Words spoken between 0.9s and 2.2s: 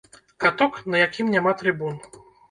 на якім няма трыбун.